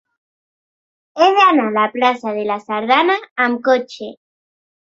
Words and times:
He 1.19 1.27
d'anar 1.41 1.67
a 1.73 1.75
la 1.75 1.85
plaça 1.97 2.35
de 2.39 2.47
la 2.53 2.59
Sardana 2.65 3.21
amb 3.49 3.65
cotxe. 3.71 4.13